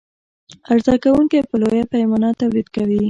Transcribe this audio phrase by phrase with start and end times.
[0.71, 2.99] عرضه کوونکى په لویه پیمانه تولید کوي.